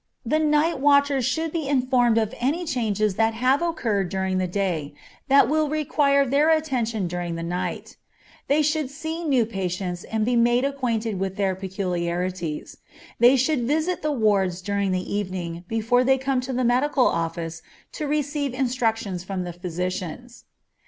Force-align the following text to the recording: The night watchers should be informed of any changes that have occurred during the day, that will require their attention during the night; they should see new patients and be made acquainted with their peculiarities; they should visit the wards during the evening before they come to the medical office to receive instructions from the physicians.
The 0.25 0.39
night 0.39 0.79
watchers 0.79 1.25
should 1.25 1.51
be 1.51 1.67
informed 1.67 2.17
of 2.17 2.33
any 2.39 2.65
changes 2.65 3.17
that 3.17 3.35
have 3.35 3.61
occurred 3.61 4.09
during 4.09 4.39
the 4.39 4.47
day, 4.47 4.95
that 5.27 5.47
will 5.47 5.69
require 5.69 6.25
their 6.25 6.49
attention 6.49 7.07
during 7.07 7.35
the 7.35 7.43
night; 7.43 7.97
they 8.47 8.63
should 8.63 8.89
see 8.89 9.23
new 9.23 9.45
patients 9.45 10.03
and 10.05 10.25
be 10.25 10.35
made 10.35 10.65
acquainted 10.65 11.19
with 11.19 11.35
their 11.35 11.53
peculiarities; 11.53 12.77
they 13.19 13.35
should 13.35 13.67
visit 13.67 14.01
the 14.01 14.11
wards 14.11 14.63
during 14.63 14.91
the 14.91 15.13
evening 15.13 15.65
before 15.67 16.03
they 16.03 16.17
come 16.17 16.41
to 16.41 16.51
the 16.51 16.63
medical 16.65 17.05
office 17.05 17.61
to 17.91 18.07
receive 18.07 18.55
instructions 18.55 19.23
from 19.23 19.43
the 19.43 19.53
physicians. 19.53 20.45